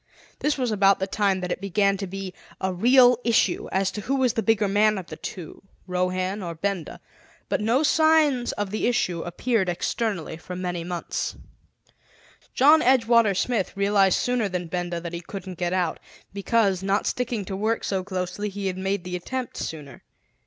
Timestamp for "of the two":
4.97-5.61